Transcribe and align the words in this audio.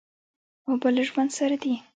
اوبه 0.67 0.89
له 0.95 1.01
ژوند 1.09 1.31
سره 1.37 1.55
دي. 1.63 1.73